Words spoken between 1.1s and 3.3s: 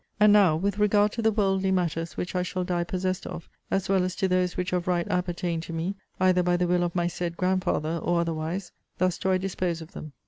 to the worldly matters which I shall die possessed